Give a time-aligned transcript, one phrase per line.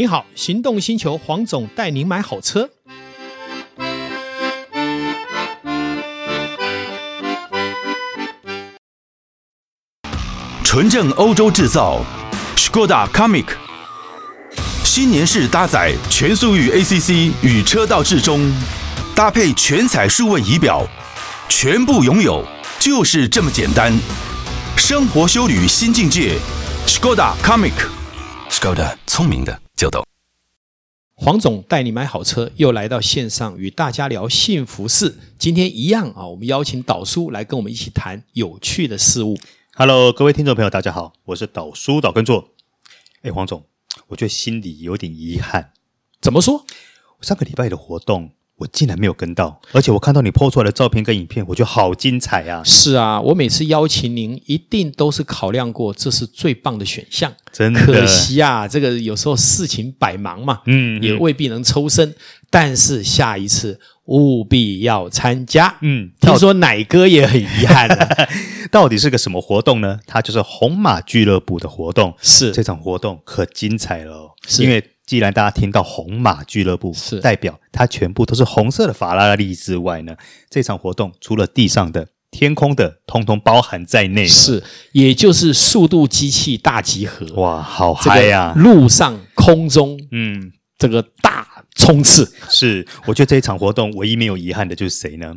[0.00, 2.70] 你好，行动星球黄总带您买好车。
[10.64, 12.00] 纯正欧洲制造
[12.56, 13.44] ，Skoda Comic，
[14.84, 18.50] 新年式搭载全速域 ACC 与车道智中，
[19.14, 20.82] 搭配全彩数位仪表，
[21.50, 22.42] 全部拥有
[22.78, 23.92] 就是这么简单。
[24.78, 26.38] 生活修旅新境界
[26.86, 30.04] ，Skoda Comic，Skoda 聪明的就懂。
[31.14, 35.16] 黄总带你买好车，又来到线上与大家聊幸福事。
[35.38, 39.38] 今天一样啊，我们邀请导叔来跟我们一起谈有趣的事物。
[39.72, 42.50] Hello，各位听众朋友，大家好，我是导叔导根座。
[43.22, 43.64] 哎，黄总，
[44.08, 45.72] 我觉得心里有点遗憾。
[46.20, 46.66] 怎么说？
[47.22, 52.62] 上个礼拜的活动，我竟然没有跟到，而且我看到你 PO 出来的照片跟影片，我觉得好精彩啊！
[52.62, 57.32] 是啊，我每次邀请您，一定都是考量过这是最棒的选项。
[57.50, 62.14] 真的，可惜啊，这个有时候事情百忙嘛，嗯，也未必能抽身。
[62.50, 65.74] 但是下一次务必要参加。
[65.80, 68.28] 嗯，听说奶哥也很遗憾啊。
[68.70, 69.98] 到底是个什么活动呢？
[70.06, 72.14] 它就是红马俱乐部的活动。
[72.20, 74.84] 是这场活动可精彩了因为。
[75.10, 80.14] 既然大家听到红马俱乐部，是代表它全部都是红色的法拉利之外呢，
[80.48, 84.24] 这场活动除了地上的、天空的，通通包含在内。
[84.24, 87.26] 是，也就是速度机器大集合。
[87.34, 88.52] 哇，好嗨呀！
[88.54, 92.32] 这个、路上、空中，嗯，这个大冲刺。
[92.48, 95.34] 是，我觉得这一场活动唯一没有遗憾的就是谁呢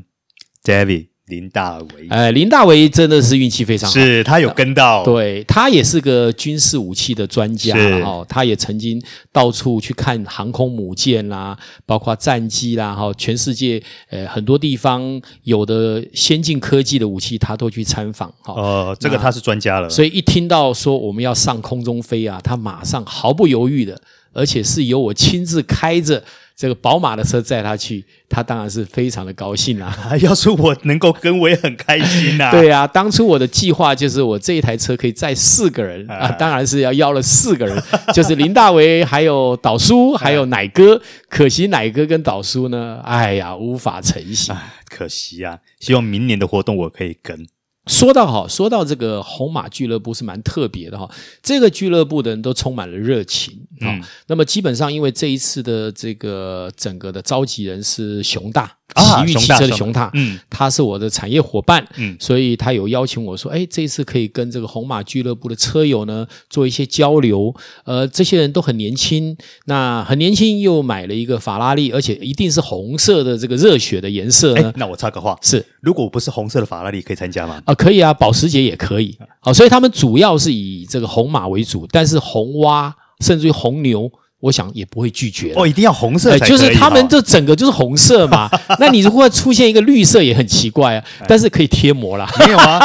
[0.63, 1.12] ？David。
[1.27, 18.53] 林大为，哎，林大为真的是运气非常好，是他有跟到，对，他也是个军事武器的专家哈，他也曾经到处去看航空母舰啦，包括战机啦哈，全世界呃很多地方有的先进科技的武器，他都去参访哈。
[18.53, 23.97] 哦，这个他是专家了，所以一听到说我们要上空中飞啊，他马上毫不犹豫的，
[24.33, 26.21] 而且是由我亲自开着。
[26.55, 29.95] 这个宝马的车载他去，他当然是非常的高兴啊！
[30.21, 32.51] 要是我能够跟，我也很开心呐。
[32.51, 41.01] 对啊，当初我的计划就是我这一台车可以载四个人啊，当然是要邀了四个人， 就是林大为，还有导叔，还有奶哥。
[41.27, 44.55] 可惜奶哥跟导叔呢，哎呀，无法成行。
[44.87, 47.47] 可惜啊，希望明年的活动我可以跟。
[47.87, 51.09] 说到哈，说到这个红马俱乐部是蛮特别的哈，
[51.41, 53.91] 这个俱乐部的人都充满了热情啊。
[53.91, 58.77] 嗯、那么基本上，因为这一次的这个整个的召集人是熊大。
[58.95, 67.53] 奇遇汽车的熊大，嗯，他是我的产业伙伴，嗯，所以他有邀请我说，哎，这一次可以跟这个红马俱乐部的车友呢做一些交流。
[67.85, 74.71] 呃，这些人都很年轻，那很年轻又买了一个法拉利，而且一定是红色的这个热血的颜色呢。
[74.75, 77.61] 那我插个话，是，如果不是红色的法拉利，可以参加吗？
[77.65, 79.17] 啊，可以啊，保时捷也可以。
[79.39, 84.11] 好，所以他们主要是以这个红马为主，但是红蛙甚至于红牛。
[84.43, 88.49] 我想也不会拒绝哦，一定要红色就是他们这整个就是红色嘛。
[88.77, 92.29] 那你如果出现一个绿色也很奇怪啊，但是可以贴膜啦。
[92.39, 92.77] 没有啊，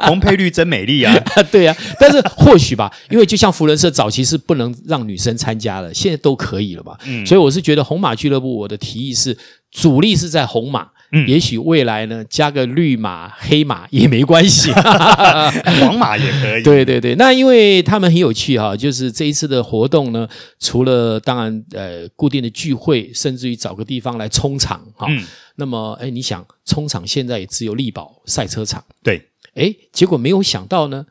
[0.00, 1.14] 红配绿真美丽啊。
[1.52, 6.98] 对啊，但是或许吧，因为就像福伦社早期是不能让女生参加的，现在都可以了吧？
[7.04, 9.38] 嗯，所以我是觉得红马俱乐部，我的提议是
[9.70, 10.88] 主力是在红马。
[11.14, 14.72] 嗯，也许未来呢，加个绿马、黑马也没关系，
[15.80, 16.62] 黄马也可以。
[16.64, 25.06] 对对对，那因为他们很有趣哈，就是这一次的活动呢，除了当然呃固定的聚会，甚至于找个地方来冲场哈。
[25.08, 25.24] 嗯。
[25.56, 28.82] 那么哎，你想冲场现在也只有力宝赛车场。
[29.04, 29.28] 对。
[29.54, 31.06] 哎，结果没有想到呢，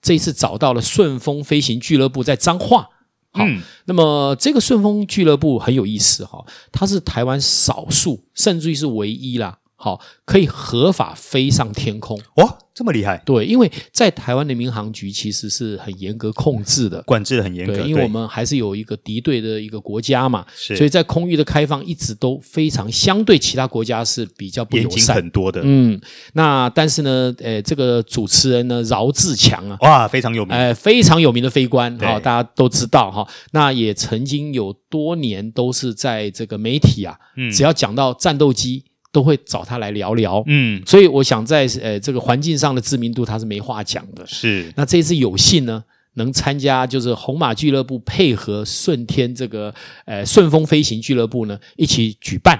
[0.00, 2.88] 这一次找到了顺风飞行俱乐部在彰化。
[3.32, 9.58] 好，嗯、那么这个顺风俱乐部很有意思哈，它是台湾少数，甚至于是唯一啦。
[9.82, 13.20] 好，可以合法飞上天空哇，这么厉害？
[13.26, 17.74] 对，因为在台湾的民航局其实是很严格控制的，管制的很严格。
[17.74, 25.60] 对，因为我们还是有一个敌对的一个国家嘛，所以在空域的开放一直都非常相对其他国家是比较不友善很多的。
[25.64, 26.00] 嗯，
[26.34, 33.26] 那但是呢，呃，这个主持人呢，饶志强啊，哇，非常有名，呃，非常有名的飞官，好、哦，大家都知道哈。
[33.50, 38.84] 那也曾经有多年都是在这个媒体啊，嗯，只要讲到战斗机。
[39.12, 44.72] 都会找他来聊聊，嗯，所以我想在呃这个环境上的知名度他是没话讲的，是。
[44.74, 49.72] 那这一次有幸呢，能参加就是红马俱乐部配合顺天这个
[50.06, 52.58] 呃顺风飞行俱乐部呢一起举办，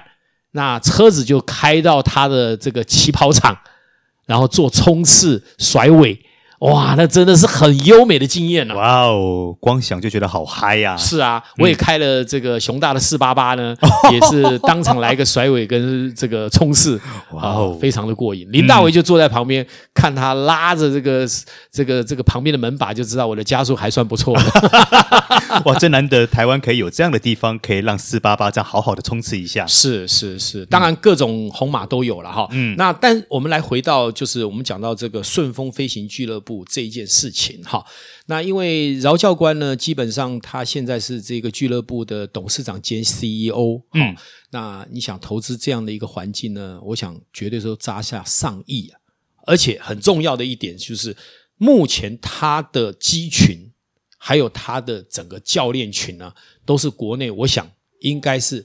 [0.51, 3.57] 那车子就开到他的这个起跑场，
[4.27, 6.21] 然后做冲刺甩尾。
[6.62, 8.75] 哇，那真的是很优美的经验啊！
[8.76, 10.97] 哇哦，光想就觉得好嗨呀！
[10.97, 13.75] 是啊，我也开了这个熊大的四八八呢，
[14.12, 17.00] 也是当场来个甩尾跟这个冲刺，
[17.32, 18.47] 哇哦，非常的过瘾。
[18.53, 21.26] 林大为就坐在旁边看他拉着这个
[21.73, 24.32] 这个这个旁边的门把，就知道我的加速还算不错。
[25.67, 29.67] 哇，真难得台湾可以有这样的地方，可以让四八八这样好好的冲刺一下。
[29.67, 32.47] 是是是，当然各种红马都有了哈。
[32.53, 36.52] 嗯，那但我们来回到就是我们讲到这个顺风飞行俱乐部。
[36.67, 37.85] 这一件事情哈，
[38.27, 44.15] 那因为饶教官呢，基本上他现在是这个俱乐部的董事长兼 CEO，嗯，
[44.51, 46.79] 那你想投资这样的一个环境呢？
[46.83, 49.01] 我想绝对说砸下上亿啊，
[49.47, 51.17] 而且很重要的一点就是，
[51.57, 53.73] 目前他的机群
[54.19, 56.35] 还有他的整个教练群呢，
[56.67, 57.71] 都是国内我想
[58.01, 58.65] 应该是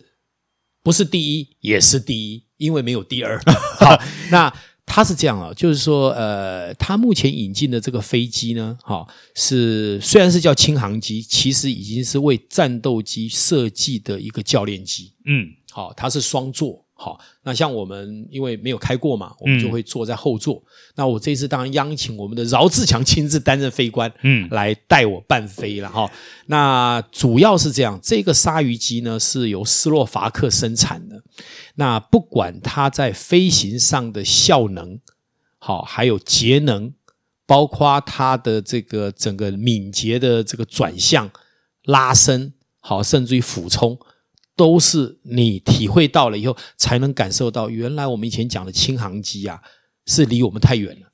[0.84, 3.42] 不是第一也是第一，因为没有第二。
[3.80, 3.98] 好，
[4.32, 4.54] 那。
[4.90, 9.06] 他是这样啊，就是说，呃，他目前引进的这个飞机呢，哈，
[9.36, 16.87] 是虽然是叫轻航机，其实已经是为战斗机设计的一个教练机，嗯，好，它是双座。
[17.00, 20.56] 好，那像我们因为没有开过嘛，我们就会坐在后座。
[20.56, 20.66] 嗯、
[20.96, 26.10] 那我这次当然央请我们的饶志强亲自担任飞官，嗯，来带我伴飞了哈。
[26.48, 31.22] 那主要是这样，这个鲨鱼机呢是由斯洛伐克生产的。
[31.76, 35.00] 那不管它在飞行上的效能，
[35.60, 36.92] 好，还有节能，
[37.46, 41.30] 包括它的这个整个敏捷的这个转向、
[41.84, 44.00] 拉伸，好，甚至于俯冲。
[44.58, 49.62] 都是你体会到了以后，才能感受到原来我们以前讲的轻航机啊，
[50.08, 51.08] 是离我们太远了。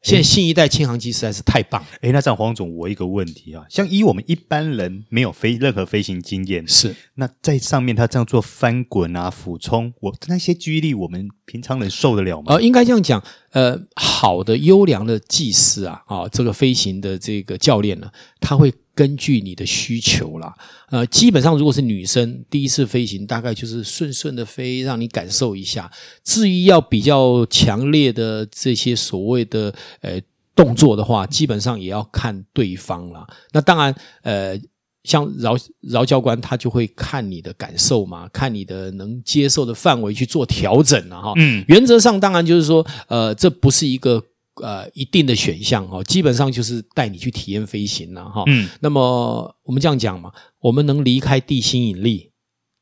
[0.00, 1.88] 现在新一代轻航机实在是太棒了。
[2.02, 12.54] 诶，那这样黄总，我一个问题啊，像以我们一般人没有飞任何飞行经验，是那在上面他这样做翻滚啊、俯冲，我那些肌力我们平常人受得了吗？
[12.54, 18.10] 呃，应该这样讲，呃，好的优良的技师啊，啊、哦，这个飞行的这个教练呢，
[18.40, 18.72] 他会。
[18.98, 20.52] 根据你的需求啦，
[20.90, 25.88] 呃，基本上如果是女生第一次飞行，大概就是顺顺的飞，让你感受一下。
[26.24, 30.20] 至于要比较强烈的这些所谓的呃
[30.52, 33.24] 动作的话，基本上也要看对方啦。
[33.52, 34.58] 那当然，呃，
[35.04, 41.34] 像饶饶教官他就会看你的感受嘛，看你的能接受的范围去做调整了哈。
[41.36, 44.20] 嗯，原则上当然就是说，呃，这不是一个。
[44.62, 48.42] 呃，一定的选项哦，基本上就是带你去体验飞行了哈。
[48.46, 52.32] 嗯，那么我们这样讲嘛，我们能离开地心引力，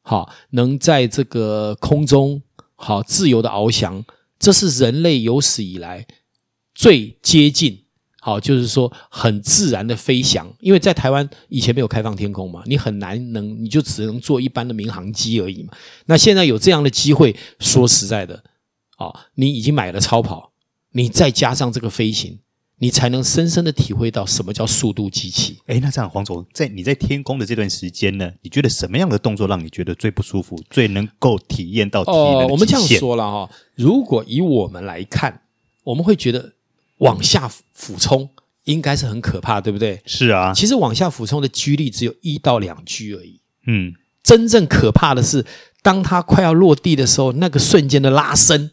[0.03, 2.43] 好，能在这个空中
[2.75, 4.05] 好自由的翱翔，
[4.39, 6.07] 这是人类有史以来
[6.75, 7.85] 最接近，
[8.21, 10.51] 好，就是说很自然的飞翔。
[10.61, 15.73] 因为在台湾以前没有开放天空嘛，你很难能，你就只能坐一般的民航机而已嘛。
[16.07, 18.45] 那现在有这样的机会，说实在的，
[18.97, 20.53] 啊，你已经买了超跑。
[20.97, 22.39] 你再加上这个飞行，
[22.79, 25.59] 你才能深深的体会到什么叫速度机器。
[25.67, 32.49] 哎，那这样黄总，在你在天宫的这段时间呢，你觉得什么样的动作让你觉得最不舒服，最能够体验到体能的极限？
[32.49, 35.43] 哦，我们这样说了哈，如果以我们来看，
[35.85, 36.55] 我们会觉得
[37.01, 38.31] 往下俯冲
[38.65, 40.01] 应该是很可怕，对不对？
[40.07, 43.41] 是啊，其实往下俯冲的 G 力只有一到两 G 而已。
[43.67, 45.45] 嗯，真正可怕的是，
[45.83, 48.71] 当它快要落地的时候，那个瞬间的拉伸。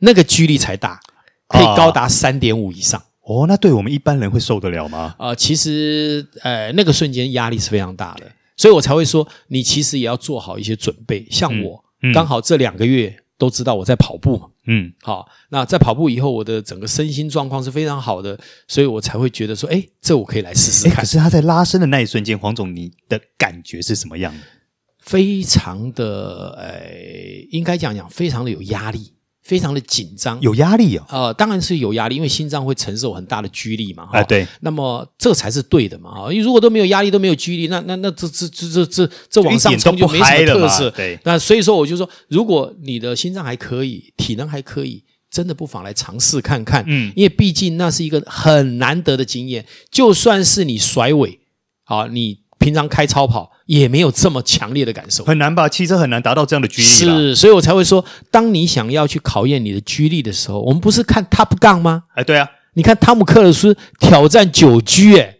[0.00, 1.00] 那个 G 力才大，
[1.48, 3.02] 可以高达三点五以上。
[3.22, 5.16] 哦，那对我们一般人会受得了吗？
[5.18, 11.26] 呃，其实，呃，那个瞬间压力是非常大的，所以我才会说，你其实也要做好一些准备。
[11.28, 18.38] 像我，嗯嗯、刚好这两个月都知道我在跑步，嗯，好，那在跑步以后，我的整个身心状况是非常好的，
[18.68, 20.98] 所以我才会觉得说，哎，这我可以来试试看。
[20.98, 24.38] 可是他在拉伸的那一瞬间，黄总，你的感觉是什么样的？
[25.00, 26.88] 非常的，呃，
[27.50, 29.14] 应该讲讲，非常的有压力。
[29.46, 31.24] 非常的紧张，有压力啊、哦！
[31.26, 34.02] 呃，当然是有压力，因为心脏会承受很大的拘力嘛。
[34.04, 34.44] 啊、呃，对。
[34.60, 36.10] 那么这才是对的嘛。
[36.10, 40.90] 啊，因为如果都没有压力，都没有拘力，那那那这这这这这这往上冲就没什么特色。
[40.90, 41.16] 对。
[41.22, 46.84] 那所以说，我就说，如果你的心脏还可以，体能还可以，真的不妨来尝试看看。
[46.88, 47.12] 嗯。
[47.14, 51.38] 因为毕竟那是一个很难得的经验，就算是你甩尾，
[51.84, 52.40] 啊，你。
[52.58, 55.68] 平常开超跑也没有这么强烈的感受，很难吧？
[55.68, 56.86] 汽车很难达到这样的 G 力。
[56.86, 62.04] 是，所以我才会说，当你想要去考验你的居力的时候，我们不是看 Top Gun 吗？
[62.14, 65.36] 哎，对啊，你看汤姆克鲁斯挑战九 G，哎，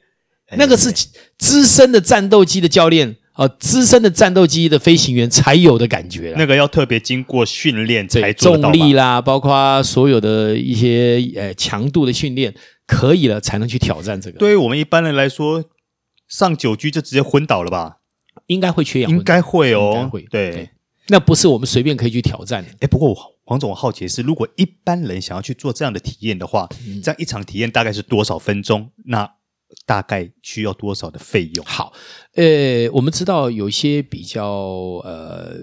[0.59, 0.92] 那个是
[1.38, 6.35] 资深的战斗机的教练啊，资深的战斗机的飞行员才有的感觉。
[6.37, 12.52] 那个要特别经过训练才重力啦，包括所有的一些呃强度的训练，
[12.88, 14.38] 可以了才能去挑战这个。
[14.40, 15.64] 对于我们一般人来说。
[16.28, 17.99] 上九居就直接昏倒了吧？
[18.46, 20.22] 应该会缺氧，应该会哦，应该会。
[20.30, 20.70] 对，
[21.08, 22.70] 那不是我们随便可以去挑战的。
[22.80, 28.90] 哎，不过黄总，我好奇的是，如果一般人想要去做这样的体验的话，嗯、这样一场体验大概是多少分钟？
[29.04, 29.30] 那
[29.84, 31.64] 大概需要多少的费用？
[31.64, 31.92] 好，
[32.34, 34.46] 呃，我们知道有一些比较
[35.04, 35.56] 呃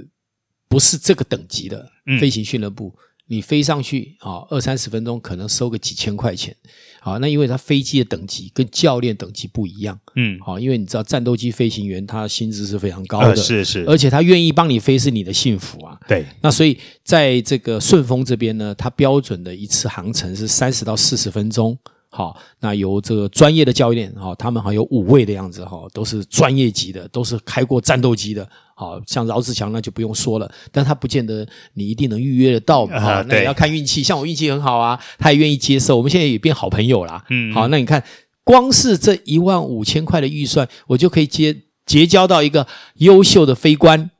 [0.68, 2.94] 不是这个等级的飞行俱乐部。
[2.98, 6.56] 嗯你飞上去啊，二三十分钟可能收个几千块钱，
[7.00, 21.78] 啊，那因为它飞机的等级跟教练等级不一样，嗯，好，因为你知道战斗机飞行员他薪资是非常高的，是是，而且他愿意帮你飞是你的幸福啊，对，那所以在这个顺丰这边呢，它标准的一次航程是三十到四十分钟。
[22.16, 31.44] 好，那由这个专业的教练，哈，他们好像有五位的样子，哈，都是专业级的，都是开过战斗机的，好像饶志强那就不用说了，但他不见得
[31.74, 34.04] 你一定能预约得到，哈、呃，那也要看运气。
[34.04, 37.26] 像我运气很好啊，他也愿意接受，我们现在也变好朋友啦。
[37.32, 38.04] 嗯，好，那你看，
[38.44, 42.68] 光是这一万五千块的预算，我就可以结结交到一个
[42.98, 44.12] 优秀的飞官，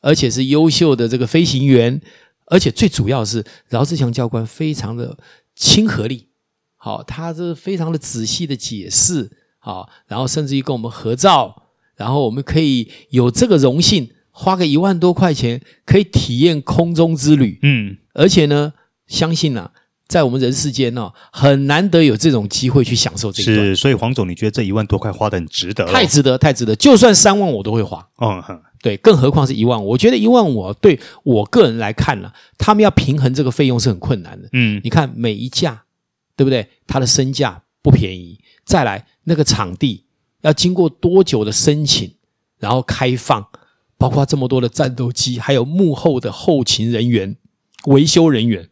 [0.00, 2.00] 而且是优秀的这个飞行员，
[2.46, 5.18] 而且最主要是饶志强教官非常的
[5.54, 6.28] 亲和力。
[6.84, 11.62] 好，他是非常的仔细的解释，好，然后甚至于跟我们合照，
[11.94, 18.72] 然后我们可以有这个荣幸，花个一万多块钱，可以体验空中之旅，嗯，而且呢，
[19.06, 19.70] 相信啊，
[20.08, 23.54] 在我们人世间呢、哦，很难得有这种机会去享受这个。
[23.54, 25.84] 是，所以黄总，你觉得这一万多块花的很值得？
[25.84, 28.04] 太值得，太值得，就算三万我都会花。
[28.20, 34.48] 嗯哼，对，更何况是一万五，我觉得一万五对我个人来看呢，他们要平衡这个费用是很困难的。
[34.52, 35.81] 嗯，你看每一架。
[36.36, 36.68] 对不对？
[36.86, 38.38] 它的身价不便宜。
[38.64, 40.04] 再来，那个场地
[40.42, 42.14] 要经过多久的申请，
[42.58, 43.46] 然后开放，
[43.98, 47.36] 包括这么多的战斗机，还有幕后的后勤人员、
[47.86, 48.68] 维修人员，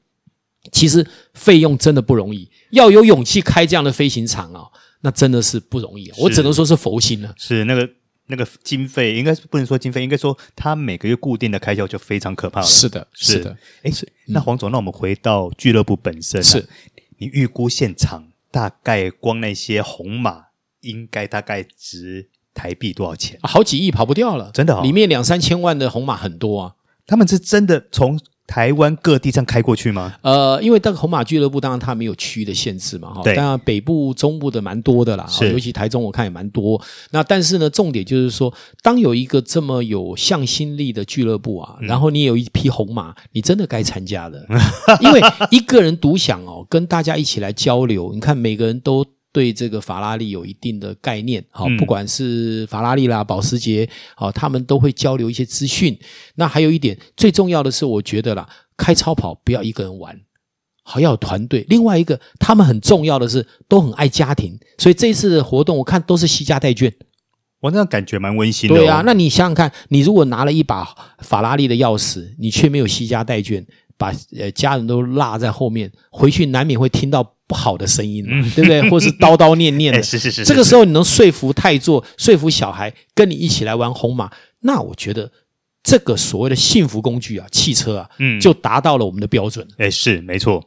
[0.73, 2.49] 其实费用真的不容易。
[2.71, 4.69] 要有勇气开这样的飞行场啊，
[5.00, 6.11] 那真的是不容易。
[6.19, 7.35] 我只能说是佛心了。
[7.37, 7.90] 是那个
[8.26, 12.67] 那个经费，应该是不能说经费，应该说他每个月固定的开销就非常可怕了。
[12.67, 13.57] 是的，是，是的。
[13.83, 13.90] 哎，
[14.26, 16.64] 那黄总，那我们回到俱乐部本身，是。
[17.21, 20.47] 你预估现场大概光那些红马
[20.81, 23.39] 应该大概值台币多少钱？
[23.43, 24.83] 好几亿跑不掉了，真的哦。
[24.83, 26.75] 里面两三千万的红马很多啊，
[27.07, 28.19] 他们是真的从。
[28.50, 30.12] 台湾各地上开过去吗？
[30.23, 33.23] 呃，因为这个红马俱乐部，当然它没有区域的限制嘛，哈。
[33.23, 36.83] 当然北部、中部的蛮多的啦，尤其台中我看也蛮多。
[37.12, 38.52] 那但是呢，重点就是说，
[38.83, 44.45] 当有一个这么有向心力的俱乐部啊，嗯、然后你有一匹红马，你真的该参加的，
[45.00, 45.21] 因为
[45.52, 49.07] 一个人独享哦，跟大家一起来交流，你看每个人都。
[49.33, 55.97] 对这个法拉利有一定的概念，好，不管是法拉利啦、保时捷，好，他们都会交流一些资讯。
[56.35, 60.21] 那还有一点最重要的是，我觉得啦，开超跑不要一个人玩，
[60.83, 61.65] 好，要有团队。
[61.69, 66.93] 另外一个，他们很重要的是都很爱家庭，所以这一次的活动我看都是惜家带眷，
[67.61, 68.75] 我那感觉蛮温馨的。
[68.75, 70.85] 对啊，那你想想看，你如果拿了一把
[71.21, 73.65] 法拉利的钥匙，你却没有惜家带眷，
[73.97, 77.37] 把呃家人都落在后面，回去难免会听到。
[77.50, 78.80] 不好的声音，对不对？
[78.88, 80.45] 或是叨叨念念的，是是是。
[80.45, 84.30] 这个时候你能说服太座，说服小孩跟你一起来玩红马，
[84.61, 85.28] 那我觉得
[85.83, 89.66] 这个所谓的幸福工具啊，汽车啊，嗯，就达到了我们的标准。
[89.78, 90.64] 哎，是没错。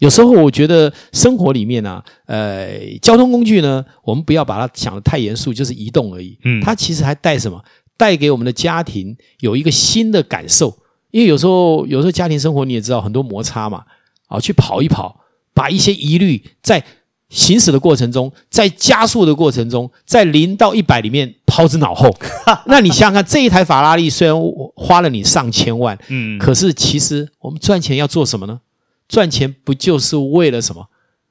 [0.00, 2.68] 有时候我觉得生活里面啊，呃，
[3.00, 6.38] 交通工具呢，我们不要把它想得太严肃，就是移动而已。
[6.44, 7.64] 嗯，它其实还带什么？
[7.96, 10.76] 带给我们的家庭有一个新的感受。
[11.10, 13.82] 因为有时候，有时候家庭生活你也知道很多摩擦嘛，
[14.26, 15.18] 啊，去跑一跑。
[15.58, 16.84] 把一些疑虑在
[17.30, 22.08] 行驶的过程中，在加速的过程中，在零到一百里面抛之脑后。
[22.66, 24.36] 那你想想看，这一台法拉利虽然
[24.76, 28.60] 花了你上千万，嗯，可是其实我们赚钱要做什么呢？
[29.08, 30.86] 赚钱不就是为了什么？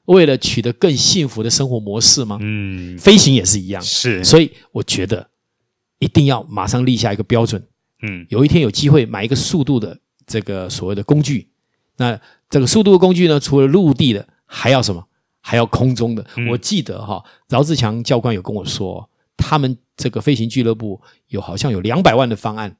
[0.05, 2.37] 为了取得更幸福的生活模式吗？
[2.41, 3.81] 嗯，飞行也是一样。
[3.81, 5.25] 是，所以我觉得
[5.99, 7.63] 一定要马上立下一个标准。
[8.03, 11.47] 嗯，有一天有机会买一个速度的这个所谓的工具，
[11.95, 12.19] 那。
[12.49, 15.03] 这个速度的工具呢，除了陆地的，还要什么？
[15.41, 16.25] 还要空中的。
[16.35, 20.99] 嗯、我记得哈，饶志强教官有跟我说，他们这个飞行俱乐部
[21.29, 22.75] 有好像有两百万的方案，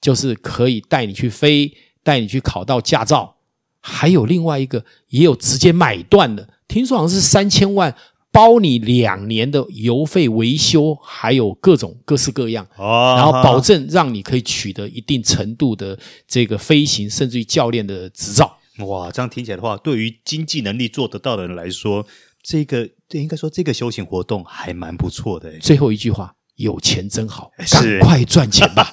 [0.00, 1.72] 就是可以带你去飞，
[2.02, 3.36] 带你去考到驾照。
[3.80, 7.94] 还有另外一个，也有直接买断的，听说好像是三千万，
[8.32, 12.66] 包你两年的油费、维修，还有各种各式各样。
[12.76, 15.96] 哦，然后保证让你可以取得一定程度的
[16.26, 18.57] 这个飞行，甚至于教练的执照。
[18.86, 22.06] 哇，这样听起来的话，对于经济能力做得到的人来说，
[22.42, 25.58] 这个对应该说这个休闲活动还蛮不错的。
[25.58, 28.90] 最后一句话，有钱真好，赶快赚钱吧。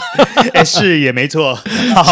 [0.54, 1.54] 哎，是也没错。
[1.94, 2.02] 好，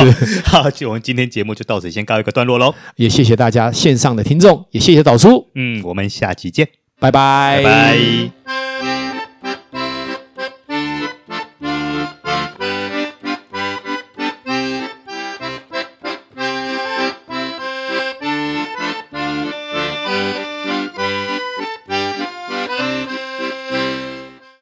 [0.45, 2.75] 好，就我们今天节目就到此先告一个段落喽。
[2.97, 5.50] 也谢谢大家线上的听众，也谢谢导叔。
[5.54, 7.99] 嗯，我们下期见，拜拜，拜
[8.45, 8.54] 拜。